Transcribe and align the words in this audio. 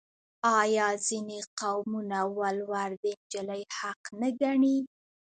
آیا 0.59 0.87
ځینې 1.07 1.39
قومونه 1.59 2.19
ولور 2.39 2.89
د 3.01 3.03
نجلۍ 3.17 3.63
حق 3.77 4.01
نه 4.19 4.29
ګڼي؟ 4.41 4.77